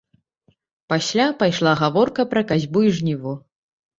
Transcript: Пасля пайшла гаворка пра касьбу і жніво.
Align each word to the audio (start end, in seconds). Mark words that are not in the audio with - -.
Пасля 0.93 1.27
пайшла 1.41 1.73
гаворка 1.83 2.25
пра 2.33 2.41
касьбу 2.53 2.79
і 2.87 2.91
жніво. 3.01 3.37